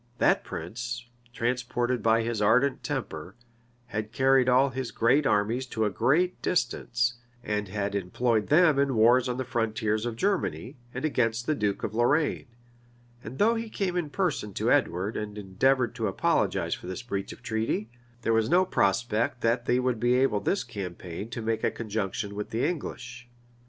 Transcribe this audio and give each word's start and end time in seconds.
That 0.17 0.43
prince, 0.43 1.05
transported 1.31 2.01
by 2.01 2.23
his 2.23 2.41
ardent 2.41 2.83
temper, 2.83 3.35
had 3.85 4.11
carried 4.11 4.49
all 4.49 4.71
his 4.71 4.91
armies 4.99 5.67
to 5.67 5.85
a 5.85 5.91
great 5.91 6.41
distance, 6.41 7.19
and 7.43 7.67
had 7.67 7.93
employed 7.93 8.47
them 8.47 8.79
in 8.79 8.95
wars 8.95 9.29
on 9.29 9.37
the 9.37 9.43
frontiers 9.45 10.07
of 10.07 10.15
Germany, 10.15 10.75
and 10.91 11.05
against 11.05 11.45
the 11.45 11.53
duke 11.53 11.83
of 11.83 11.93
Lorraine: 11.93 12.47
and 13.23 13.37
though 13.37 13.53
he 13.53 13.69
came 13.69 13.95
in 13.95 14.09
person 14.09 14.55
to 14.55 14.71
Edward, 14.71 15.15
and 15.15 15.37
endeavored 15.37 15.93
to 15.93 16.07
apologize 16.07 16.73
for 16.73 16.87
this 16.87 17.03
breach 17.03 17.31
of 17.31 17.43
treaty, 17.43 17.91
there 18.23 18.33
was 18.33 18.49
no 18.49 18.65
prospect 18.65 19.41
that 19.41 19.65
they 19.67 19.77
would 19.79 19.99
be 19.99 20.15
able 20.15 20.39
this 20.39 20.63
campaign 20.63 21.29
to 21.29 21.43
make 21.43 21.63
a 21.63 21.69
conjunction 21.69 22.33
with 22.33 22.49
the 22.49 22.65
English. 22.65 23.29